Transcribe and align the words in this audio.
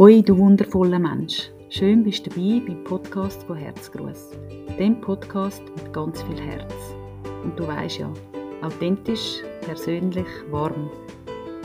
Hoi, 0.00 0.22
du 0.22 0.34
wundervoller 0.38 0.98
Mensch. 0.98 1.50
Schön 1.68 2.02
bist 2.02 2.24
du 2.24 2.30
dabei 2.30 2.62
beim 2.66 2.82
Podcast 2.84 3.42
von 3.42 3.58
Herzgruß. 3.58 4.30
Dem 4.78 4.98
Podcast 4.98 5.62
mit 5.76 5.92
ganz 5.92 6.22
viel 6.22 6.40
Herz. 6.40 6.72
Und 7.44 7.54
du 7.58 7.66
weißt 7.66 7.98
ja, 7.98 8.10
authentisch, 8.62 9.42
persönlich, 9.60 10.26
warm, 10.50 10.88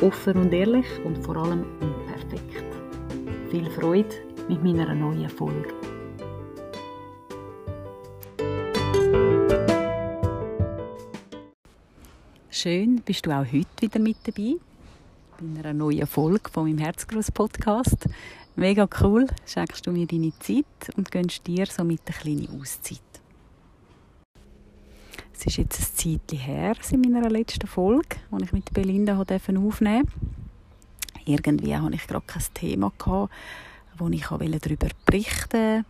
offen 0.02 0.36
und 0.36 0.52
ehrlich 0.52 0.86
und 1.06 1.18
vor 1.20 1.38
allem 1.38 1.64
unperfekt. 1.80 2.66
Viel 3.52 3.70
Freude 3.70 4.14
mit 4.50 4.62
meiner 4.62 4.94
neuen 4.94 5.30
Folge. 5.30 5.74
Schön, 12.50 13.02
bist 13.06 13.26
du 13.26 13.32
auch 13.32 13.46
heute 13.46 13.66
wieder 13.80 14.00
mit 14.00 14.18
dabei 14.26 14.56
bei 15.38 15.60
einer 15.60 15.74
neuen 15.74 16.08
Folge 16.08 16.50
von 16.50 16.66
meinem 16.66 16.78
Herzgruß 16.78 17.32
Podcast. 17.32 18.08
Mega 18.56 18.88
cool, 19.02 19.28
schenkst 19.46 19.86
du 19.86 19.92
mir 19.92 20.08
deine 20.08 20.32
Zeit 20.40 20.66
und 20.96 21.12
gönnst 21.12 21.46
dir 21.46 21.66
somit 21.66 22.02
eine 22.06 22.18
kleine 22.18 22.60
Auszeit. 22.60 23.02
Es 25.34 25.46
ist 25.46 25.58
jetzt 25.58 25.80
ein 25.80 26.20
Zeitchen 26.22 26.40
her, 26.40 26.76
in 26.92 27.02
meiner 27.02 27.30
letzten 27.30 27.68
Folge, 27.68 28.16
die 28.32 28.44
ich 28.44 28.54
mit 28.54 28.74
Belinda 28.74 29.20
aufnehmen 29.20 29.62
durfte. 29.62 30.04
Irgendwie 31.26 31.76
hatte 31.76 31.96
ich 31.96 32.08
gerade 32.08 32.26
kein 32.26 32.44
Thema, 32.54 32.92
wo 33.98 34.08
ich 34.10 34.26
darüber 34.28 34.88
berichten 35.06 35.52
wollte. 35.52 35.86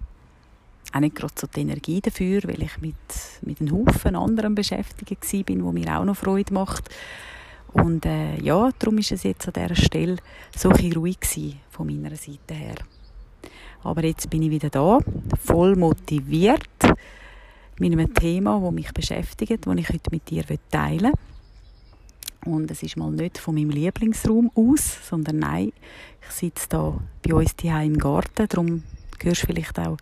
Auch 0.94 1.00
nicht 1.00 1.16
gerade 1.16 1.34
so 1.36 1.48
die 1.48 1.62
Energie 1.62 2.02
dafür, 2.02 2.41
weil 2.45 2.64
ich 2.64 2.80
mit, 2.80 2.95
mit 3.41 3.59
einem 3.59 3.72
Haufen 3.72 4.16
anderen 4.16 4.55
beschäftigt 4.55 5.50
war, 5.50 5.64
wo 5.64 5.72
mir 5.72 6.00
auch 6.00 6.05
noch 6.05 6.16
Freude 6.16 6.53
macht. 6.53 6.89
Und 7.75 8.05
äh, 8.05 8.39
ja, 8.41 8.70
darum 8.79 8.97
ist 8.99 9.11
es 9.11 9.23
jetzt 9.23 9.47
an 9.47 9.53
dieser 9.53 9.75
Stelle 9.75 10.17
so 10.55 10.70
ein 10.70 10.94
ruhig 10.94 11.19
gewesen, 11.19 11.59
von 11.69 11.88
meiner 11.88 12.16
Seite 12.16 12.53
her. 12.53 12.75
Aber 13.83 14.03
jetzt 14.03 14.30
bin 14.30 14.44
ich 14.44 14.50
wieder 14.50 14.69
da, 14.69 15.00
voll 15.44 15.75
motiviert 15.75 16.67
mit 17.77 17.91
einem 17.91 18.13
Thema, 18.13 18.61
das 18.61 18.72
mich 18.72 18.94
beschäftigt, 18.94 19.67
das 19.67 19.77
ich 19.77 19.89
heute 19.89 20.11
mit 20.11 20.30
dir 20.30 20.44
teilen 20.72 21.11
will. 22.45 22.53
Und 22.53 22.72
es 22.72 22.81
ist 22.81 22.95
mal 22.95 23.11
nicht 23.11 23.38
von 23.38 23.55
meinem 23.55 23.72
Lieblingsraum 23.72 24.52
aus, 24.55 25.07
sondern 25.09 25.39
nein, 25.39 25.73
ich 26.22 26.31
sitze 26.33 26.67
da 26.69 26.97
bei 27.22 27.33
uns 27.33 27.55
hier 27.59 27.80
im 27.81 27.97
Garten, 27.97 28.47
darum 28.47 28.83
hörst 29.22 29.44
du 29.44 29.47
vielleicht 29.47 29.78
auch 29.80 29.97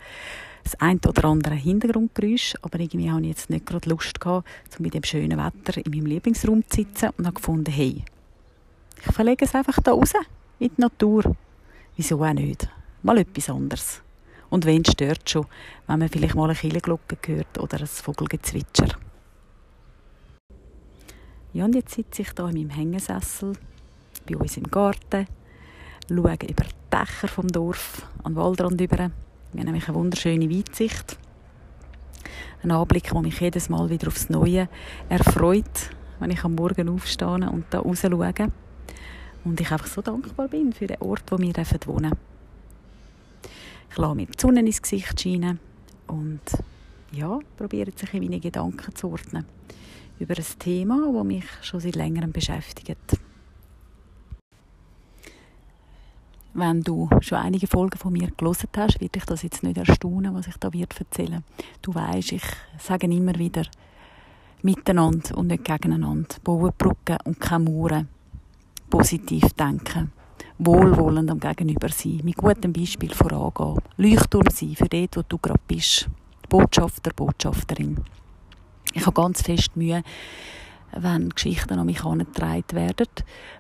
das 0.64 0.76
ein 0.76 1.00
oder 1.08 1.26
andere 1.26 1.56
Hintergrundgeräusch, 1.56 2.56
aber 2.62 2.80
irgendwie 2.80 3.12
habe 3.12 3.22
ich 3.22 3.28
jetzt 3.28 3.50
nicht 3.50 3.66
gerade 3.66 3.90
Lust 3.90 4.20
gehabt, 4.20 4.48
um 4.78 4.84
mit 4.84 4.94
dem 4.94 5.04
schönen 5.04 5.38
Wetter 5.38 5.84
in 5.84 5.92
meinem 5.92 6.06
Lieblingsraum 6.06 6.64
zu 6.68 6.78
sitzen 6.78 7.10
und 7.18 7.26
habe 7.26 7.36
gefunden, 7.36 7.72
hey, 7.72 8.04
ich 9.06 9.14
verlege 9.14 9.46
es 9.46 9.54
einfach 9.54 9.80
da 9.82 9.92
raus, 9.92 10.14
in 10.60 10.72
die 10.76 10.82
Natur. 10.82 11.36
Wieso 11.96 12.24
auch 12.24 12.34
nicht? 12.34 12.68
Mal 13.02 13.18
etwas 13.18 13.50
anderes. 13.50 14.02
Und 14.50 14.66
wenn 14.66 14.86
stört 14.86 15.30
schon, 15.30 15.46
wenn 15.88 16.00
man 16.00 16.10
vielleicht 16.10 16.36
mal 16.36 16.46
eine 16.46 16.56
Killenglocke 16.56 17.18
hört 17.26 17.60
oder 17.60 17.80
ein 17.80 17.88
Vogelgezwitscher. 17.88 18.96
Ja, 21.54 21.66
und 21.66 21.76
jetzt 21.76 21.96
sitze 21.96 22.22
ich 22.22 22.30
hier 22.36 22.48
in 22.48 22.54
meinem 22.56 22.70
Hängesessel 22.70 23.54
bei 24.28 24.38
uns 24.38 24.58
im 24.58 24.64
Garten, 24.64 25.28
schaue 26.08 26.34
über 26.34 26.64
die 26.64 26.90
Dächer 26.92 27.28
vom 27.28 27.48
Dorf 27.48 28.08
an 28.24 28.34
den 28.34 28.36
Waldrand 28.38 28.80
über 28.80 29.12
wir 29.54 29.60
haben 29.60 29.66
nämlich 29.66 29.88
eine 29.88 29.98
wunderschöne 29.98 30.50
Weitsicht. 30.50 31.18
Ein 32.64 32.72
Anblick, 32.72 33.12
der 33.12 33.22
mich 33.22 33.40
jedes 33.40 33.70
Mal 33.70 33.90
wieder 33.90 34.08
aufs 34.08 34.30
Neue 34.30 34.68
erfreut, 35.10 35.92
wenn 36.20 36.32
ich 36.32 36.44
am 36.44 36.56
Morgen 36.56 36.90
aufstehe 36.90 37.50
und 37.52 37.66
da 37.70 37.80
raus 37.80 38.02
schaue. 38.02 38.34
Und 39.46 39.62
ich 39.62 39.72
einfach 39.72 39.88
so 39.88 40.02
dankbar 40.02 40.48
bin 40.48 40.74
für 40.74 40.88
den 40.88 41.02
Ort, 41.02 41.24
wo 41.30 41.38
wir 41.38 41.54
wohnen 41.54 41.54
dürfen. 41.54 42.18
Ich 43.92 43.98
lasse 43.98 44.16
mir 44.16 44.26
die 44.26 44.42
Sonne 44.42 44.62
ins 44.62 44.82
Gesicht 44.82 45.22
scheinen 45.22 45.60
und 46.08 46.42
ja, 47.12 47.38
probiere 47.58 47.92
sich 47.96 48.12
in 48.14 48.24
meine 48.24 48.40
Gedanken 48.40 48.96
zu 48.96 49.12
ordnen 49.12 49.46
über 50.20 50.36
ein 50.36 50.46
Thema, 50.58 51.12
das 51.14 51.24
mich 51.26 51.46
schon 51.62 51.80
seit 51.80 51.96
längerem 51.96 52.32
beschäftigt. 52.32 53.20
Wenn 56.56 56.82
du 56.82 57.10
schon 57.22 57.40
einige 57.40 57.66
Folgen 57.66 57.98
von 57.98 58.14
mir 58.14 58.30
gelesen 58.38 58.70
hast, 58.78 59.02
wird 59.02 59.16
dich 59.16 59.26
das 59.26 59.42
jetzt 59.42 59.64
nicht 59.64 59.78
erstaunen, 59.78 60.36
was 60.36 60.46
ich 60.46 60.56
da 60.58 60.72
wird 60.72 61.00
erzählen. 61.00 61.44
Du 61.82 61.96
weißt, 61.96 62.34
ich 62.34 62.44
sage 62.78 63.08
immer 63.08 63.34
wieder 63.40 63.64
miteinander 64.62 65.36
und 65.36 65.48
nicht 65.48 65.66
gegeneinander. 65.66 66.36
Bauen 66.44 66.72
Brücken 66.78 67.18
und 67.26 67.40
keine 67.40 67.64
Mauern. 67.64 68.08
Positiv 68.88 69.52
denken. 69.54 70.12
Wohlwollend 70.60 71.32
am 71.32 71.40
Gegenüber 71.40 71.90
sein. 71.90 72.22
Mit 72.24 72.38
gutem 72.38 72.72
Beispiel 72.72 73.14
vorangehen. 73.16 73.82
Leuchtturm 73.98 74.48
sein 74.52 74.76
für 74.76 74.88
dort, 74.88 75.18
wo 75.18 75.22
du 75.28 75.40
gerade 75.40 75.60
bist. 75.68 76.08
Botschafter, 76.50 77.12
Botschafterin. 77.16 77.98
Ich 78.94 79.08
habe 79.08 79.20
ganz 79.20 79.42
fest 79.42 79.76
Mühe, 79.76 80.04
wenn 80.96 81.30
Geschichten 81.30 81.80
an 81.80 81.88
mich 81.88 82.04
herangetragen 82.04 82.74
werden, 82.74 83.08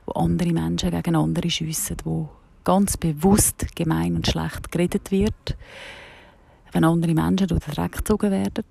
wo 0.06 0.12
andere 0.12 0.54
Menschen 0.54 0.92
gegen 0.92 1.16
andere 1.16 1.50
schiessen, 1.50 1.98
wo 2.04 2.30
ganz 2.64 2.98
bewusst 2.98 3.76
gemein 3.76 4.16
und 4.16 4.28
schlecht 4.28 4.72
geredet 4.72 5.12
wird, 5.12 5.58
wenn 6.72 6.84
andere 6.84 7.14
Menschen 7.14 7.48
durch 7.48 7.64
den 7.64 7.74
Dreck 7.74 7.92
gezogen 7.94 8.32
werden, 8.32 8.66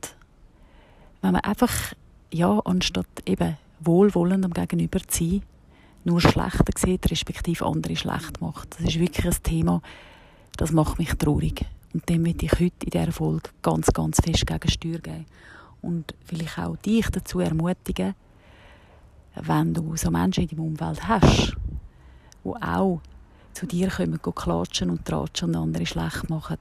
wenn 1.20 1.32
man 1.32 1.42
einfach, 1.42 1.94
ja, 2.32 2.58
anstatt 2.64 3.06
eben 3.26 3.56
wohlwollend 3.80 4.44
am 4.44 4.52
Gegenüber 4.52 5.00
zu 5.06 5.24
sein, 5.24 5.42
nur 6.04 6.20
schlechter 6.20 6.72
sieht, 6.76 7.10
respektive 7.10 7.64
andere 7.64 7.96
schlecht 7.96 8.40
macht. 8.40 8.74
Das 8.74 8.88
ist 8.88 8.98
wirklich 8.98 9.26
ein 9.26 9.42
Thema, 9.42 9.82
das 10.56 10.72
macht 10.72 10.98
mich 10.98 11.14
traurig. 11.14 11.64
Und 11.94 12.08
dem 12.08 12.22
möchte 12.22 12.46
ich 12.46 12.52
heute 12.52 12.72
in 12.84 12.90
dieser 12.90 13.12
Folge 13.12 13.50
ganz, 13.60 13.86
ganz 13.88 14.20
fest 14.20 14.46
gegen 14.46 14.68
Steuer 14.68 14.98
geben. 14.98 15.26
Und 15.80 16.14
vielleicht 16.24 16.58
auch 16.58 16.76
dich 16.76 17.08
dazu 17.10 17.40
ermutigen, 17.40 18.14
wenn 19.34 19.74
du 19.74 19.96
so 19.96 20.10
Menschen 20.10 20.44
in 20.44 20.48
deinem 20.48 20.66
Umfeld 20.66 21.06
hast, 21.06 21.56
die 22.44 22.62
auch 22.62 23.00
zu 23.52 23.66
dir 23.66 23.88
kommen, 23.88 24.20
klatschen 24.20 24.90
und 24.90 25.04
tratschen 25.04 25.50
und 25.50 25.56
andere 25.56 25.86
schlecht 25.86 26.30
machen. 26.30 26.58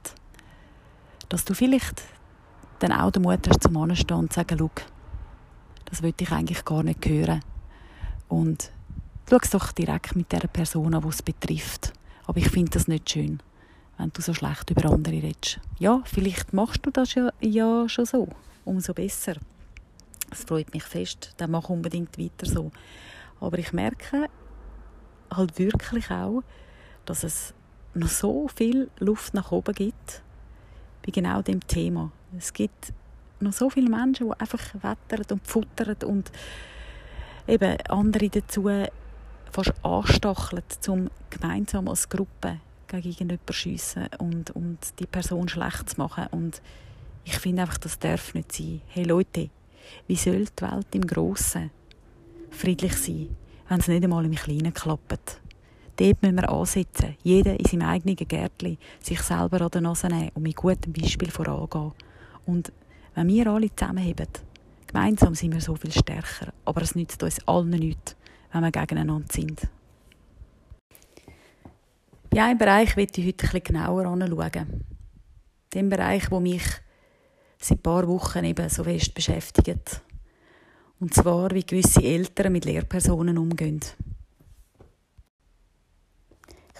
Dass 1.28 1.44
du 1.44 1.54
vielleicht 1.54 2.02
dann 2.78 2.92
auch 2.92 3.10
den 3.10 3.22
Mut 3.22 3.48
hast, 3.48 3.62
zum 3.62 3.76
Anstehen 3.76 4.18
und 4.18 4.32
zu 4.32 4.40
sagen, 4.40 4.56
schau, 4.58 4.70
das 5.86 6.02
will 6.02 6.14
ich 6.18 6.32
eigentlich 6.32 6.64
gar 6.64 6.82
nicht 6.82 7.04
hören. 7.06 7.42
Und 8.28 8.70
schau 9.28 9.38
es 9.42 9.50
doch 9.50 9.72
direkt 9.72 10.16
mit 10.16 10.32
der 10.32 10.48
Person 10.48 10.94
an, 10.94 11.02
die 11.02 11.08
es 11.08 11.22
betrifft. 11.22 11.92
Aber 12.26 12.38
ich 12.38 12.50
finde 12.50 12.72
das 12.72 12.88
nicht 12.88 13.10
schön, 13.10 13.40
wenn 13.98 14.10
du 14.12 14.22
so 14.22 14.34
schlecht 14.34 14.70
über 14.70 14.90
andere 14.90 15.14
redest. 15.14 15.60
Ja, 15.78 16.02
vielleicht 16.04 16.52
machst 16.52 16.84
du 16.84 16.90
das 16.90 17.14
ja, 17.14 17.30
ja 17.40 17.88
schon 17.88 18.06
so. 18.06 18.28
Umso 18.64 18.94
besser. 18.94 19.34
Es 20.30 20.44
freut 20.44 20.72
mich 20.72 20.84
fest. 20.84 21.34
Dann 21.36 21.50
mach 21.50 21.68
unbedingt 21.68 22.18
weiter 22.18 22.46
so. 22.46 22.70
Aber 23.40 23.58
ich 23.58 23.72
merke 23.72 24.28
halt 25.30 25.58
wirklich 25.58 26.10
auch, 26.10 26.42
dass 27.06 27.24
es 27.24 27.54
noch 27.94 28.08
so 28.08 28.48
viel 28.48 28.90
Luft 28.98 29.34
nach 29.34 29.52
oben 29.52 29.74
gibt 29.74 30.22
bei 31.04 31.12
genau 31.12 31.42
dem 31.42 31.66
Thema. 31.66 32.10
Es 32.36 32.52
gibt 32.52 32.92
noch 33.40 33.52
so 33.52 33.68
viele 33.68 33.90
Menschen, 33.90 34.28
die 34.28 34.40
einfach 34.40 34.74
wettern 34.74 35.24
und 35.30 35.46
futtern 35.46 35.96
und 36.06 36.30
eben 37.46 37.76
andere 37.88 38.28
dazu 38.28 38.68
fast 39.50 39.74
anstacheln, 39.82 40.62
um 40.88 41.10
gemeinsam 41.28 41.88
als 41.88 42.08
Gruppe 42.08 42.60
gegen 42.86 43.08
irgendjemanden 43.08 43.52
schiessen 43.54 44.08
und, 44.18 44.50
und 44.52 44.78
die 44.98 45.06
Person 45.06 45.48
schlecht 45.48 45.90
zu 45.90 45.96
machen. 45.98 46.26
Und 46.30 46.62
ich 47.24 47.38
finde 47.38 47.62
einfach, 47.62 47.78
das 47.78 47.98
darf 47.98 48.34
nicht 48.34 48.52
sein. 48.52 48.80
Hey 48.88 49.04
Leute, 49.04 49.50
wie 50.06 50.16
soll 50.16 50.46
die 50.46 50.62
Welt 50.62 50.86
im 50.94 51.06
Grossen 51.06 51.70
friedlich 52.50 52.94
sein, 52.94 53.36
wenn 53.68 53.80
es 53.80 53.88
nicht 53.88 54.04
einmal 54.04 54.24
im 54.24 54.34
Kleinen 54.34 54.72
klappt? 54.72 55.41
Dort 56.02 56.20
müssen 56.20 56.34
wir 56.34 56.50
ansetzen. 56.50 57.14
Jeder 57.22 57.60
in 57.60 57.64
seinem 57.64 57.88
eigenen 57.88 58.16
Gärtchen 58.16 58.76
sich 59.00 59.20
selber 59.20 59.60
an 59.60 59.70
der 59.70 59.82
Nase 59.82 60.08
nehmen 60.08 60.30
und 60.34 60.42
mit 60.42 60.56
gutem 60.56 60.92
Beispiel 60.92 61.30
vorangehen. 61.30 61.92
Und 62.44 62.72
wenn 63.14 63.28
wir 63.28 63.46
alle 63.46 63.72
zusammenheben, 63.72 64.26
gemeinsam 64.88 65.36
sind 65.36 65.54
wir 65.54 65.60
so 65.60 65.76
viel 65.76 65.92
stärker. 65.92 66.52
Aber 66.64 66.82
es 66.82 66.96
nützt 66.96 67.22
uns 67.22 67.46
allen 67.46 67.70
nichts, 67.70 68.16
wenn 68.50 68.62
wir 68.62 68.72
gegeneinander 68.72 69.28
sind. 69.30 69.68
Bei 72.30 72.42
einem 72.42 72.58
Bereich 72.58 72.96
möchte 72.96 73.20
ich 73.20 73.28
heute 73.28 73.46
etwas 73.46 73.62
genauer 73.62 74.06
anschauen. 74.06 74.84
Dem 75.72 75.88
Bereich, 75.88 76.32
wo 76.32 76.40
mich 76.40 76.64
seit 77.58 77.78
ein 77.78 77.82
paar 77.82 78.08
Wochen 78.08 78.42
eben 78.42 78.68
so 78.68 78.82
fest 78.82 79.14
beschäftigt. 79.14 80.02
Und 80.98 81.14
zwar, 81.14 81.52
wie 81.52 81.62
gewisse 81.62 82.02
Eltern 82.02 82.50
mit 82.50 82.64
Lehrpersonen 82.64 83.38
umgehen. 83.38 83.78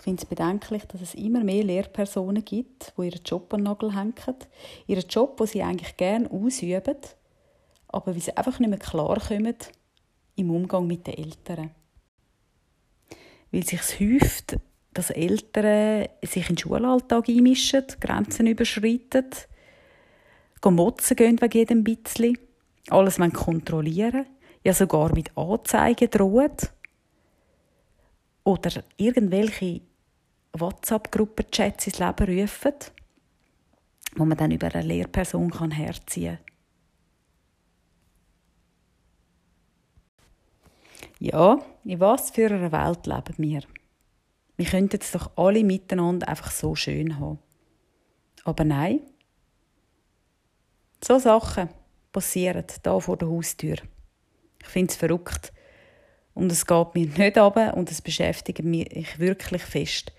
Ich 0.02 0.04
finde 0.04 0.20
es 0.20 0.28
bedenklich, 0.28 0.82
dass 0.87 1.00
es 1.00 1.14
immer 1.14 1.44
mehr 1.44 1.62
Lehrpersonen 1.62 2.44
gibt, 2.44 2.93
die 2.99 3.04
ihren 3.04 3.22
Job 3.25 3.54
an 3.54 3.62
Nagel 3.62 3.94
hängen. 3.94 4.14
Ihren 4.88 5.06
Job, 5.08 5.37
den 5.37 5.46
sie 5.46 5.62
eigentlich 5.62 5.96
gerne 5.96 6.28
ausüben, 6.28 6.96
aber 7.87 8.16
wie 8.16 8.19
sie 8.19 8.37
einfach 8.37 8.58
nicht 8.58 8.69
mehr 8.69 8.81
klarkommen 8.81 9.54
im 10.34 10.50
Umgang 10.50 10.88
mit 10.88 11.06
den 11.06 11.19
Eltern. 11.19 11.70
Weil 13.52 13.62
sich 13.62 14.00
häuft, 14.00 14.56
dass 14.93 15.10
Eltern 15.10 16.08
sich 16.25 16.50
in 16.50 16.56
den 16.56 16.58
Schulalltag 16.58 17.28
einmischen, 17.28 17.87
Grenzen 18.00 18.49
überschreiten, 18.49 19.31
motzen 20.64 21.16
gehen 21.16 21.40
wegen 21.40 21.58
jedem 21.58 21.84
bisschen, 21.84 22.38
alles 22.88 23.19
kontrollieren, 23.34 24.26
ja 24.64 24.75
sogar 24.75 25.14
mit 25.14 25.31
Anzeigen 25.38 26.10
drohen 26.10 26.56
oder 28.43 28.82
irgendwelche 28.96 29.82
WhatsApp-Gruppenchats 30.52 31.87
ins 31.87 31.99
Leben 31.99 32.40
rufen, 32.40 32.75
wo 34.16 34.25
man 34.25 34.37
dann 34.37 34.50
über 34.50 34.75
eine 34.75 34.87
Lehrperson 34.87 35.50
kann 35.50 35.70
herziehen 35.70 36.37
kann. 36.37 36.52
Ja, 41.19 41.58
in 41.84 42.00
was 42.00 42.31
für 42.31 42.46
einer 42.46 42.72
Welt 42.72 43.06
leben 43.06 43.34
wir? 43.38 43.62
Wir 44.56 44.66
könnten 44.66 44.99
es 45.00 45.12
doch 45.12 45.31
alle 45.37 45.62
miteinander 45.62 46.28
einfach 46.28 46.50
so 46.50 46.75
schön 46.75 47.19
haben. 47.19 47.38
Aber 48.44 48.64
nein. 48.64 49.00
So 51.02 51.19
Sachen 51.19 51.69
passieren 52.10 52.64
da 52.82 52.99
vor 52.99 53.16
der 53.16 53.28
Haustür. 53.28 53.76
Ich 54.60 54.69
finde 54.69 54.90
es 54.90 54.96
verrückt. 54.96 55.52
Und 56.34 56.50
es 56.50 56.66
geht 56.66 56.94
mir 56.94 57.06
nicht 57.06 57.38
ab 57.38 57.76
und 57.76 57.90
es 57.90 58.02
beschäftigt 58.02 58.64
mich 58.64 59.19
wirklich 59.19 59.62
fest. 59.62 60.12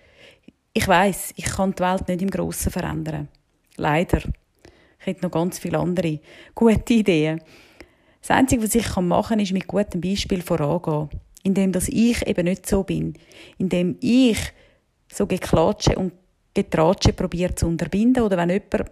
Ich 0.76 0.88
weiß, 0.88 1.34
ich 1.36 1.44
kann 1.44 1.72
die 1.72 1.82
Welt 1.84 2.08
nicht 2.08 2.20
im 2.20 2.30
Grossen 2.30 2.72
verändern. 2.72 3.28
Leider. 3.76 4.18
Ich 4.98 5.06
hätte 5.06 5.22
noch 5.22 5.30
ganz 5.30 5.60
viele 5.60 5.78
andere 5.78 6.18
gute 6.52 6.94
Ideen. 6.94 7.40
Das 8.20 8.32
Einzige, 8.32 8.64
was 8.64 8.74
ich 8.74 8.96
machen 8.96 9.28
kann, 9.28 9.38
ist 9.38 9.52
mit 9.52 9.68
gutem 9.68 10.00
Beispiel 10.00 10.42
vorangehen. 10.42 11.10
Indem 11.44 11.70
dass 11.70 11.88
ich 11.88 12.26
eben 12.26 12.46
nicht 12.46 12.66
so 12.66 12.82
bin. 12.82 13.14
Indem 13.56 13.98
ich 14.00 14.38
so 15.12 15.28
geklatsche 15.28 15.94
und 15.94 16.12
getratsche 16.54 17.12
probiere 17.12 17.54
zu 17.54 17.68
unterbinden. 17.68 18.24
Oder 18.24 18.36
wenn 18.36 18.50
jemand 18.50 18.90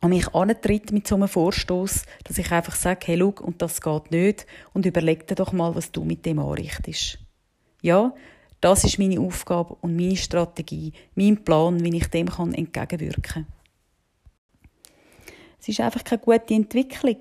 an 0.00 0.10
mich 0.10 0.34
antritt 0.34 0.90
mit 0.90 1.06
so 1.06 1.14
einem 1.14 1.28
Vorstoß, 1.28 2.02
dass 2.24 2.38
ich 2.38 2.50
einfach 2.50 2.74
sage, 2.74 3.06
hey, 3.06 3.18
schau, 3.20 3.34
und 3.44 3.62
das 3.62 3.80
geht 3.80 4.10
nicht. 4.10 4.46
Und 4.72 4.84
überleg 4.84 5.28
dir 5.28 5.36
doch 5.36 5.52
mal, 5.52 5.76
was 5.76 5.92
du 5.92 6.02
mit 6.02 6.26
dem 6.26 6.40
anrichtest. 6.40 7.20
Ja, 7.82 8.12
das 8.66 8.82
ist 8.82 8.98
meine 8.98 9.20
Aufgabe 9.20 9.76
und 9.80 9.94
meine 9.94 10.16
Strategie, 10.16 10.92
mein 11.14 11.44
Plan, 11.44 11.84
wie 11.84 11.96
ich 11.96 12.08
dem 12.08 12.28
kann 12.28 12.52
entgegenwirken 12.52 13.22
kann. 13.22 13.46
Es 15.60 15.68
ist 15.68 15.78
einfach 15.78 16.02
keine 16.02 16.20
gute 16.20 16.52
Entwicklung. 16.54 17.18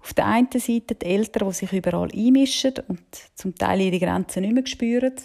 Auf 0.00 0.14
der 0.14 0.26
einen 0.26 0.46
Seite 0.52 0.94
die 0.94 1.06
Eltern, 1.06 1.48
die 1.48 1.54
sich 1.54 1.72
überall 1.72 2.08
einmischen 2.14 2.74
und 2.86 3.02
zum 3.34 3.56
Teil 3.56 3.80
ihre 3.80 3.98
Grenzen 3.98 4.42
nicht 4.42 4.54
mehr 4.54 4.64
spüren. 4.64 5.16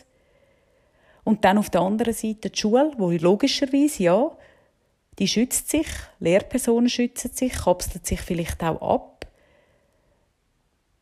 Und 1.23 1.45
dann 1.45 1.59
auf 1.59 1.69
der 1.69 1.81
anderen 1.81 2.15
Seite 2.15 2.49
die 2.49 2.59
Schule, 2.59 2.93
wo 2.97 3.11
logischerweise, 3.11 4.01
ja, 4.01 4.35
die 5.19 5.27
schützt 5.27 5.69
sich, 5.69 5.87
Lehrpersonen 6.19 6.89
schützen 6.89 7.29
sich, 7.31 7.53
kapselt 7.53 8.07
sich 8.07 8.21
vielleicht 8.21 8.63
auch 8.63 8.81
ab 8.81 9.14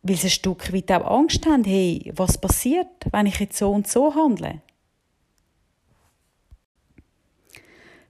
weil 0.03 0.17
sie 0.17 0.27
ein 0.27 0.31
Stück 0.31 0.71
weit 0.73 0.91
auch 0.91 1.19
Angst 1.19 1.45
haben, 1.45 1.63
hey, 1.63 2.11
was 2.15 2.38
passiert, 2.38 2.88
wenn 3.11 3.25
ich 3.25 3.39
jetzt 3.39 3.57
so 3.57 3.71
und 3.71 3.88
so 3.88 4.13
handle? 4.13 4.61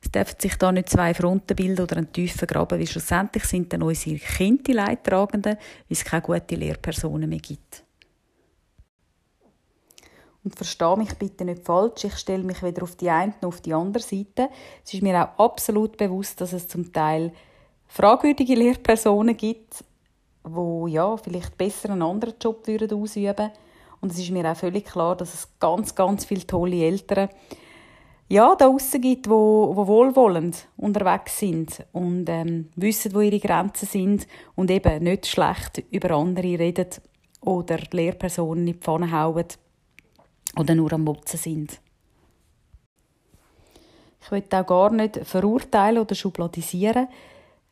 Es 0.02 0.12
dürfen 0.12 0.40
sich 0.40 0.56
da 0.58 0.72
nicht 0.72 0.90
zwei 0.90 1.14
Fronten 1.14 1.56
bilden 1.56 1.82
oder 1.82 1.98
einen 1.98 2.12
tiefen 2.12 2.48
Graben, 2.48 2.80
weil 2.80 2.88
schlussendlich 2.88 3.46
sind 3.46 3.72
dann 3.72 3.84
unsere 3.84 4.18
Kinder 4.18 4.64
die 4.64 4.74
Leidtragenden, 4.74 5.56
weil 5.56 5.88
es 5.88 6.04
keine 6.04 6.24
guten 6.24 6.60
Lehrpersonen 6.60 7.30
mehr 7.30 7.40
gibt. 7.40 7.84
Und 10.44 10.56
verstehe 10.56 10.98
mich 10.98 11.14
bitte 11.14 11.46
nicht 11.46 11.64
falsch, 11.64 12.04
ich 12.04 12.18
stelle 12.18 12.44
mich 12.44 12.62
weder 12.62 12.84
auf 12.84 12.98
die 12.98 13.10
eine 13.10 13.34
noch 13.42 13.50
auf 13.50 13.62
die 13.62 13.74
andere 13.74 14.04
Seite. 14.04 14.50
Es 14.84 14.94
ist 14.94 15.02
mir 15.02 15.18
auch 15.24 15.46
absolut 15.46 15.96
bewusst, 15.96 16.42
dass 16.42 16.52
es 16.52 16.68
zum 16.68 16.92
Teil 16.92 17.32
fragwürdige 17.88 18.56
Lehrpersonen 18.56 19.38
gibt, 19.38 19.86
wo 20.44 20.88
ja 20.88 21.18
vielleicht 21.18 21.58
besser 21.58 21.92
einen 21.92 22.02
anderen 22.02 22.36
Job 22.42 22.68
würden 22.68 23.02
ausüben 23.02 23.52
und 24.02 24.12
es 24.12 24.20
ist 24.20 24.32
mir 24.32 24.50
auch 24.50 24.58
völlig 24.58 24.86
klar, 24.86 25.16
dass 25.16 25.34
es 25.34 25.60
ganz 25.60 25.96
ganz 25.96 26.26
viele 26.26 26.46
tolle 26.46 26.84
Eltern 26.84 27.30
ja 28.30 28.56
da 28.56 28.68
draussen 28.68 29.02
gibt, 29.02 29.30
wo, 29.30 29.76
wo 29.76 29.88
wohlwollend 29.88 30.68
unterwegs 30.78 31.40
sind 31.40 31.86
und 31.92 32.28
ähm, 32.30 32.70
wissen, 32.76 33.14
wo 33.14 33.22
ihre 33.22 33.40
Grenzen 33.40 33.88
sind 33.88 34.28
und 34.56 34.72
eben 34.72 35.04
nicht 35.04 35.28
schlecht 35.28 35.84
über 35.92 36.12
andere 36.12 36.60
reden 36.60 36.88
oder 37.42 37.78
Lehrpersonen 37.92 38.68
in 38.68 38.74
die 38.74 38.80
Pfanne 38.80 39.12
hauen 39.12 39.46
oder 40.58 40.76
nur 40.76 40.94
am 40.94 41.04
Motzen 41.04 41.40
sind. 41.40 41.80
Ich 44.22 44.32
will 44.32 44.44
auch 44.52 44.66
gar 44.66 44.92
nicht 44.92 45.20
verurteilen 45.24 46.02
oder 46.02 46.16
schubladisieren. 46.16 47.08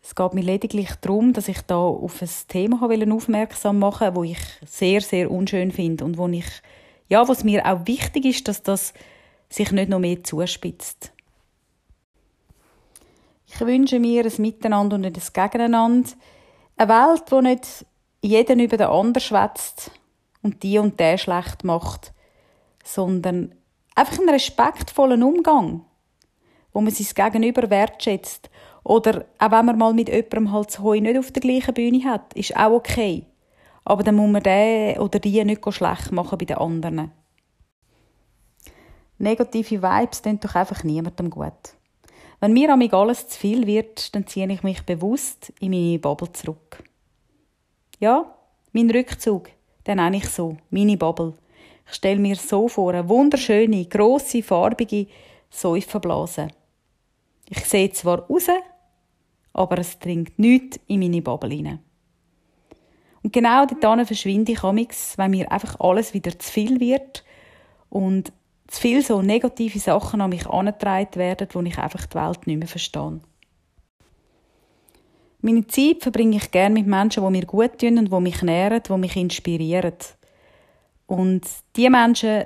Es 0.03 0.15
geht 0.15 0.33
mir 0.33 0.41
lediglich 0.41 0.89
darum, 1.01 1.31
dass 1.33 1.47
ich 1.47 1.61
da 1.61 1.77
auf 1.77 2.21
ein 2.21 2.29
Thema 2.47 2.81
aufmerksam 3.11 3.79
machen 3.79 4.07
das 4.15 4.23
ich 4.23 4.39
sehr, 4.65 5.01
sehr 5.01 5.29
unschön 5.29 5.71
finde 5.71 6.03
und 6.05 6.17
wo 6.17 6.27
ich, 6.27 6.47
ja, 7.07 7.27
was 7.27 7.43
mir 7.43 7.65
auch 7.65 7.85
wichtig 7.85 8.25
ist, 8.25 8.47
dass 8.47 8.63
das 8.63 8.93
sich 9.49 9.71
nicht 9.71 9.89
noch 9.89 9.99
mehr 9.99 10.23
zuspitzt. 10.23 11.11
Ich 13.45 13.59
wünsche 13.59 13.99
mir 13.99 14.25
ein 14.25 14.41
Miteinander 14.41 14.95
und 14.95 15.01
nicht 15.01 15.17
ein 15.17 15.33
Gegeneinander. 15.33 16.09
Eine 16.77 16.89
Welt, 16.89 17.23
wo 17.29 17.41
nicht 17.41 17.85
jeder 18.21 18.55
über 18.55 18.77
den 18.77 18.87
anderen 18.87 19.21
schwätzt 19.21 19.91
und 20.41 20.63
die 20.63 20.79
und 20.79 20.99
der 20.99 21.17
schlecht 21.17 21.63
macht, 21.63 22.13
sondern 22.83 23.53
einfach 23.93 24.19
einen 24.19 24.29
respektvollen 24.29 25.21
Umgang, 25.21 25.85
wo 26.71 26.81
man 26.81 26.93
sein 26.93 27.31
Gegenüber 27.31 27.69
wertschätzt 27.69 28.49
oder 28.83 29.25
auch 29.37 29.51
wenn 29.51 29.65
man 29.65 29.77
mal 29.77 29.93
mit 29.93 30.09
jemandem 30.09 30.51
halt 30.51 30.79
Heu 30.79 30.99
nicht 30.99 31.17
auf 31.17 31.31
der 31.31 31.41
gleichen 31.41 31.73
Bühne 31.73 32.03
hat, 32.03 32.33
ist 32.33 32.55
auch 32.55 32.71
okay. 32.71 33.25
Aber 33.83 34.03
dann 34.03 34.15
muss 34.15 34.29
man 34.29 34.43
den 34.43 34.97
oder 34.99 35.19
die 35.19 35.43
nicht 35.43 35.73
schlecht 35.73 36.11
machen 36.11 36.37
bei 36.37 36.45
den 36.45 36.57
anderen. 36.57 37.11
Negative 39.17 39.83
Vibes 39.83 40.21
tun 40.21 40.39
doch 40.39 40.55
einfach 40.55 40.83
niemandem 40.83 41.29
gut. 41.29 41.75
Wenn 42.39 42.53
mir 42.53 42.73
amig 42.73 42.91
alles 42.93 43.27
zu 43.27 43.39
viel 43.39 43.67
wird, 43.67 44.15
dann 44.15 44.25
ziehe 44.25 44.51
ich 44.51 44.63
mich 44.63 44.81
bewusst 44.83 45.53
in 45.59 45.69
meine 45.71 45.99
Bubble 45.99 46.31
zurück. 46.31 46.83
Ja, 47.99 48.35
mein 48.71 48.89
Rückzug, 48.89 49.49
den 49.85 49.97
nenne 49.97 50.17
ich 50.17 50.27
so, 50.27 50.57
meine 50.71 50.97
Bubble. 50.97 51.35
Ich 51.85 51.93
stelle 51.93 52.19
mir 52.19 52.35
so 52.35 52.67
vor, 52.67 52.93
eine 52.93 53.07
wunderschöne, 53.07 53.85
grosse, 53.85 54.41
farbige 54.41 55.05
Säufenblase. 55.51 56.47
Ich 57.47 57.63
sehe 57.65 57.91
zwar 57.91 58.21
raus, 58.21 58.47
aber 59.53 59.77
es 59.79 59.99
dringt 59.99 60.37
nichts 60.39 60.79
in 60.87 60.99
meine 60.99 61.21
Bubble 61.21 61.53
hinein. 61.53 61.79
Und 63.23 63.33
genau 63.33 63.65
dort 63.65 64.07
verschwinde 64.07 64.53
ich 64.53 64.63
amix, 64.63 65.17
wenn 65.17 65.31
mir 65.31 65.51
einfach 65.51 65.79
alles 65.79 66.13
wieder 66.13 66.37
zu 66.37 66.51
viel 66.51 66.79
wird 66.79 67.23
und 67.89 68.33
zu 68.67 68.81
viel 68.81 69.03
so 69.03 69.21
negative 69.21 69.79
Sachen 69.79 70.21
an 70.21 70.29
mich 70.29 70.47
angetragen 70.47 71.15
werden, 71.15 71.47
wo 71.51 71.61
ich 71.61 71.77
einfach 71.77 72.05
die 72.05 72.15
Welt 72.15 72.47
nicht 72.47 72.57
mehr 72.57 72.67
verstehe. 72.67 73.19
Meine 75.41 75.67
Zeit 75.67 76.03
verbringe 76.03 76.37
ich 76.37 76.51
gerne 76.51 76.73
mit 76.73 76.87
Menschen, 76.87 77.23
die 77.23 77.31
mir 77.31 77.45
gut 77.45 77.79
tun 77.79 77.97
und 77.97 78.11
die 78.11 78.19
mich 78.19 78.41
nähren, 78.43 78.81
die 78.87 78.97
mich 78.97 79.15
inspirieren. 79.15 79.93
Und 81.07 81.41
die 81.75 81.89
Menschen, 81.89 82.45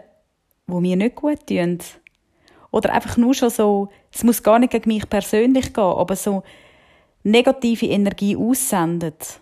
die 0.67 0.73
mir 0.73 0.95
nicht 0.95 1.15
gut 1.15 1.45
tun, 1.45 1.79
oder 2.71 2.91
einfach 2.91 3.15
nur 3.17 3.33
schon 3.33 3.49
so, 3.49 3.89
es 4.11 4.23
muss 4.23 4.43
gar 4.43 4.59
nicht 4.59 4.71
gegen 4.71 4.89
mich 4.89 5.07
persönlich 5.09 5.73
gehen, 5.73 5.83
aber 5.83 6.15
so 6.15 6.43
negative 7.25 7.87
Energie 7.87 8.37
aussendet, 8.37 9.39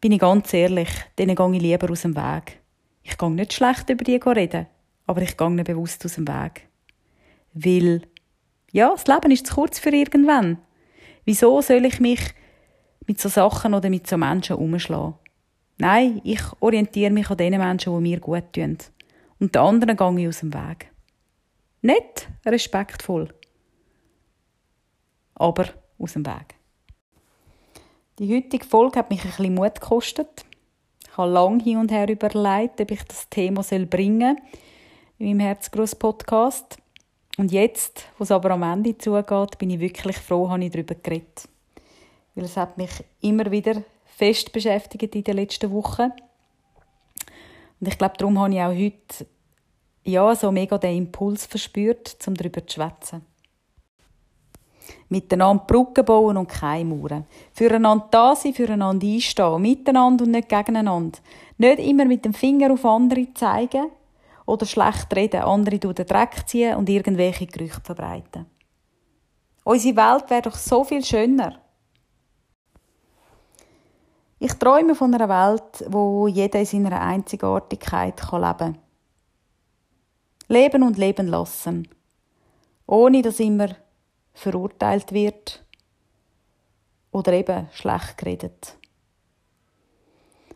bin 0.00 0.12
ich 0.12 0.20
ganz 0.20 0.52
ehrlich, 0.52 0.90
denen 1.18 1.34
gehe 1.34 1.54
ich 1.54 1.62
lieber 1.62 1.90
aus 1.90 2.02
dem 2.02 2.14
Weg. 2.14 2.60
Ich 3.02 3.16
gehe 3.16 3.30
nicht 3.30 3.54
schlecht 3.54 3.88
über 3.88 4.04
die 4.04 4.16
reden, 4.16 4.66
aber 5.06 5.22
ich 5.22 5.36
gehe 5.36 5.50
nicht 5.50 5.66
bewusst 5.66 6.04
aus 6.04 6.16
dem 6.16 6.28
Weg. 6.28 6.68
Weil, 7.54 8.02
ja, 8.70 8.90
das 8.90 9.06
Leben 9.06 9.30
ist 9.30 9.46
zu 9.46 9.54
kurz 9.54 9.78
für 9.78 9.90
irgendwann. 9.90 10.58
Wieso 11.24 11.60
soll 11.62 11.86
ich 11.86 12.00
mich 12.00 12.20
mit 13.06 13.18
so 13.18 13.28
Sachen 13.28 13.74
oder 13.74 13.88
mit 13.88 14.06
so 14.06 14.18
Menschen 14.18 14.56
umschlagen? 14.56 15.14
Nein, 15.78 16.20
ich 16.24 16.42
orientiere 16.60 17.10
mich 17.10 17.30
an 17.30 17.38
den 17.38 17.58
Menschen, 17.58 17.94
die 17.94 18.10
mir 18.10 18.20
gut 18.20 18.52
tun. 18.52 18.76
Und 19.38 19.54
den 19.54 19.62
anderen 19.62 19.96
gehe 19.96 20.24
ich 20.24 20.28
aus 20.28 20.40
dem 20.40 20.52
Weg. 20.52 20.90
Nicht 21.80 22.28
respektvoll, 22.44 23.32
aber 25.34 25.66
aus 25.98 26.12
dem 26.12 26.26
Weg. 26.26 26.61
Die 28.18 28.36
heutige 28.36 28.66
Folge 28.66 28.98
hat 28.98 29.08
mich 29.08 29.24
ein 29.24 29.30
bisschen 29.30 29.54
Mut 29.54 29.80
gekostet. 29.80 30.44
Ich 31.08 31.16
habe 31.16 31.30
lange 31.30 31.62
hin 31.62 31.78
und 31.78 31.90
her 31.90 32.06
überlegt, 32.06 32.78
ob 32.78 32.90
ich 32.90 33.02
das 33.04 33.26
Thema 33.30 33.62
bringen 33.62 34.36
soll 34.36 34.46
in 35.18 35.28
meinem 35.28 35.40
Herzgruß-Podcast. 35.40 36.76
Und 37.38 37.52
jetzt, 37.52 38.04
wo 38.18 38.24
es 38.24 38.30
aber 38.30 38.50
am 38.50 38.64
Ende 38.64 38.98
zugeht, 38.98 39.56
bin 39.56 39.70
ich 39.70 39.80
wirklich 39.80 40.18
froh, 40.18 40.50
habe 40.50 40.62
ich 40.62 40.70
darüber 40.70 40.94
geredet. 40.94 41.48
Weil 42.34 42.44
es 42.44 42.58
hat 42.58 42.76
mich 42.76 42.90
immer 43.22 43.50
wieder 43.50 43.82
fest 44.04 44.52
beschäftigt 44.52 45.14
in 45.14 45.24
den 45.24 45.36
letzten 45.36 45.70
Wochen. 45.70 46.12
Und 47.80 47.88
ich 47.88 47.96
glaube, 47.96 48.16
darum 48.18 48.38
habe 48.38 48.52
ich 48.52 48.60
auch 48.60 48.74
heute 48.74 49.26
ja, 50.04 50.34
so 50.34 50.52
mega 50.52 50.76
den 50.76 50.98
Impuls 50.98 51.46
verspürt, 51.46 52.18
um 52.26 52.34
darüber 52.34 52.66
zu 52.66 52.74
schwätzen. 52.74 53.31
Miteinander 55.08 55.64
Brücken 55.64 56.04
bauen 56.04 56.36
und 56.36 56.48
keine 56.48 56.84
Mauern. 56.84 57.26
Füreinander 57.52 58.08
da 58.10 58.34
sein, 58.34 58.54
füreinander 58.54 59.06
einstehen, 59.06 59.60
miteinander 59.60 60.24
und 60.24 60.30
nicht 60.30 60.48
gegeneinander. 60.48 61.18
Nicht 61.58 61.78
immer 61.80 62.04
mit 62.04 62.24
dem 62.24 62.34
Finger 62.34 62.72
auf 62.72 62.84
andere 62.84 63.32
zeigen 63.34 63.90
oder 64.46 64.66
schlecht 64.66 65.14
reden, 65.14 65.42
andere 65.42 65.78
durch 65.78 65.94
den 65.94 66.06
Dreck 66.06 66.46
ziehen 66.46 66.76
und 66.76 66.88
irgendwelche 66.88 67.46
Gerüchte 67.46 67.80
verbreiten. 67.82 68.46
Unsere 69.64 69.96
Welt 69.96 70.30
wäre 70.30 70.42
doch 70.42 70.56
so 70.56 70.82
viel 70.82 71.04
schöner. 71.04 71.60
Ich 74.38 74.54
träume 74.54 74.96
von 74.96 75.14
einer 75.14 75.28
Welt, 75.28 75.84
wo 75.88 76.26
jeder 76.26 76.58
in 76.58 76.66
seiner 76.66 77.00
Einzigartigkeit 77.00 78.20
leben 78.32 78.42
kann. 78.58 78.78
Leben 80.48 80.82
und 80.82 80.98
leben 80.98 81.28
lassen. 81.28 81.86
Ohne 82.86 83.22
dass 83.22 83.38
immer 83.38 83.68
verurteilt 84.34 85.12
wird 85.12 85.64
oder 87.10 87.32
eben 87.32 87.68
schlecht 87.72 88.18
geredet. 88.18 88.76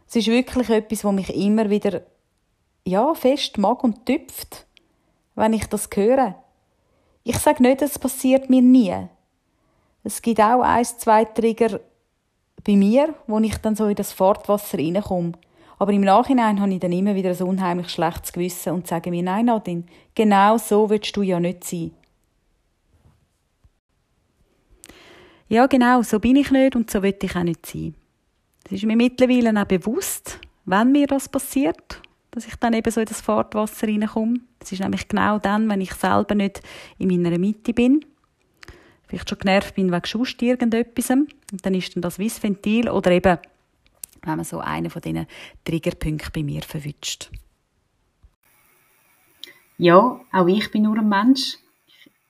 Es 0.08 0.16
ist 0.16 0.28
wirklich 0.28 0.70
etwas, 0.70 1.04
wo 1.04 1.12
mich 1.12 1.34
immer 1.34 1.68
wieder 1.68 2.02
ja, 2.84 3.14
fest 3.14 3.58
mag 3.58 3.82
und 3.82 4.06
tüpft, 4.06 4.66
wenn 5.34 5.52
ich 5.52 5.66
das 5.66 5.88
höre. 5.92 6.36
Ich 7.24 7.38
sage 7.38 7.62
nicht, 7.62 7.82
es 7.82 7.98
passiert 7.98 8.48
mir 8.48 8.62
nie. 8.62 8.94
Es 10.04 10.22
gibt 10.22 10.40
auch 10.40 10.62
ein, 10.62 10.84
zwei 10.84 11.24
Trigger 11.24 11.80
bei 12.64 12.76
mir, 12.76 13.14
wo 13.26 13.38
ich 13.40 13.56
dann 13.58 13.74
so 13.74 13.86
in 13.86 13.96
das 13.96 14.12
Fahrtwasser 14.12 14.78
reinkomme. 14.78 15.32
Aber 15.78 15.92
im 15.92 16.02
Nachhinein 16.02 16.60
habe 16.60 16.72
ich 16.72 16.80
dann 16.80 16.92
immer 16.92 17.14
wieder 17.14 17.30
ein 17.30 17.42
unheimlich 17.42 17.88
schlechtes 17.90 18.32
Gewissen 18.32 18.72
und 18.72 18.86
sage 18.86 19.10
mir, 19.10 19.22
nein, 19.22 19.46
Nadine, 19.46 19.84
genau 20.14 20.56
so 20.56 20.88
willst 20.88 21.16
du 21.16 21.22
ja 21.22 21.38
nicht 21.38 21.64
sein. 21.64 21.90
Ja, 25.48 25.66
genau, 25.66 26.02
so 26.02 26.18
bin 26.18 26.36
ich 26.36 26.50
nicht 26.50 26.74
und 26.74 26.90
so 26.90 27.02
will 27.02 27.16
ich 27.22 27.36
auch 27.36 27.42
nicht 27.42 27.66
sein. 27.66 27.94
Es 28.64 28.72
ist 28.72 28.84
mir 28.84 28.96
mittlerweile 28.96 29.60
auch 29.60 29.66
bewusst, 29.66 30.40
wenn 30.64 30.90
mir 30.90 31.06
das 31.06 31.28
passiert, 31.28 32.02
dass 32.32 32.48
ich 32.48 32.56
dann 32.56 32.72
eben 32.72 32.90
so 32.90 33.00
in 33.00 33.06
das 33.06 33.20
Fahrtwasser 33.20 33.86
reinkomme. 33.86 34.40
Es 34.58 34.72
ist 34.72 34.80
nämlich 34.80 35.06
genau 35.06 35.38
dann, 35.38 35.68
wenn 35.68 35.80
ich 35.80 35.94
selber 35.94 36.34
nicht 36.34 36.62
in 36.98 37.08
meiner 37.08 37.38
Mitte 37.38 37.72
bin, 37.72 38.04
vielleicht 39.06 39.28
schon 39.28 39.38
genervt 39.38 39.76
bin 39.76 39.92
wegen 39.92 40.04
sonst 40.04 40.42
irgendetwas, 40.42 41.10
und 41.10 41.30
dann 41.62 41.74
ist 41.74 41.94
dann 41.94 42.02
das 42.02 42.18
wie 42.18 42.28
Ventil 42.28 42.88
oder 42.90 43.12
eben, 43.12 43.38
wenn 44.22 44.36
man 44.36 44.44
so 44.44 44.58
einen 44.58 44.90
von 44.90 45.00
diesen 45.00 45.28
Triggerpunkten 45.64 46.32
bei 46.34 46.42
mir 46.42 46.62
verwünscht. 46.62 47.30
Ja, 49.78 50.20
auch 50.32 50.46
ich 50.48 50.70
bin 50.72 50.82
nur 50.82 50.98
ein 50.98 51.08
Mensch. 51.08 51.58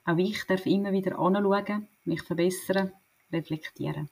Auch 0.04 0.18
ich 0.18 0.44
darf 0.46 0.66
immer 0.66 0.92
wieder 0.92 1.18
anschauen, 1.18 1.88
mich 2.04 2.22
verbessern, 2.22 2.92
reflektieren. 3.32 4.08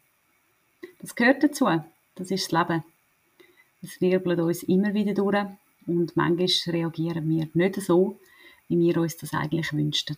Das 1.00 1.14
gehört 1.14 1.42
dazu. 1.42 1.66
Das 2.14 2.30
ist 2.30 2.52
das 2.52 2.68
Leben. 2.68 2.84
Es 3.82 4.00
wirbelt 4.00 4.40
uns 4.40 4.62
immer 4.62 4.94
wieder 4.94 5.14
durch 5.14 5.46
und 5.86 6.16
manchmal 6.16 6.74
reagieren 6.74 7.28
wir 7.28 7.48
nicht 7.52 7.80
so, 7.80 8.18
wie 8.68 8.78
wir 8.78 8.96
uns 8.98 9.16
das 9.16 9.34
eigentlich 9.34 9.72
wünschten. 9.72 10.16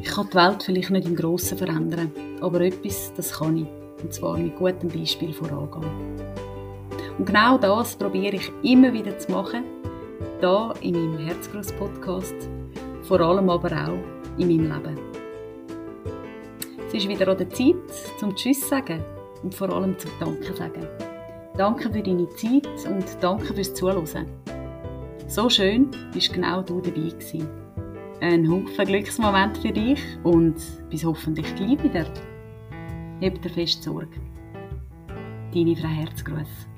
Ich 0.00 0.16
kann 0.16 0.28
die 0.28 0.34
Welt 0.34 0.62
vielleicht 0.62 0.90
nicht 0.90 1.06
im 1.06 1.16
Grossen 1.16 1.58
verändern, 1.58 2.10
aber 2.40 2.62
etwas, 2.62 3.12
das 3.14 3.32
kann 3.32 3.58
ich. 3.58 4.02
Und 4.02 4.14
zwar 4.14 4.38
mit 4.38 4.56
gutem 4.56 4.88
Beispiel 4.88 5.32
vorangehen. 5.32 6.16
Und 7.18 7.26
genau 7.26 7.58
das 7.58 7.96
probiere 7.96 8.36
ich 8.36 8.50
immer 8.62 8.92
wieder 8.94 9.18
zu 9.18 9.30
machen, 9.30 9.79
da 10.40 10.72
in 10.80 10.92
meinem 10.92 11.26
Herzgross-Podcast, 11.26 12.48
vor 13.02 13.20
allem 13.20 13.50
aber 13.50 13.70
auch 13.72 14.38
in 14.38 14.48
meinem 14.48 14.72
Leben. 14.72 14.98
Es 16.88 16.94
ist 16.94 17.08
wieder 17.08 17.28
an 17.28 17.38
der 17.38 17.50
Zeit, 17.50 17.76
zum 18.18 18.34
Tschüss 18.34 18.68
sagen 18.68 19.04
und 19.42 19.54
vor 19.54 19.70
allem 19.70 19.98
zum 19.98 20.10
Danke 20.18 20.52
sagen. 20.54 20.86
Danke 21.56 21.90
für 21.90 22.02
deine 22.02 22.28
Zeit 22.30 22.66
und 22.88 23.04
danke 23.20 23.54
fürs 23.54 23.74
Zuhören. 23.74 24.26
So 25.26 25.48
schön 25.48 25.90
bist 26.12 26.32
genau 26.32 26.62
du 26.62 26.80
dabei 26.80 27.10
gewesen. 27.10 27.48
Ein 28.20 28.50
Haufen 28.50 28.84
Glücksmoment 28.84 29.58
für 29.58 29.72
dich 29.72 30.00
und 30.24 30.56
bis 30.90 31.04
hoffentlich 31.04 31.54
gleich 31.54 31.82
wieder. 31.82 32.06
Habt 33.22 33.44
dir 33.44 33.50
fest 33.50 33.82
Sorge. 33.82 34.20
Deine 35.54 35.76
Frau 35.76 35.88
Herzgruß. 35.88 36.69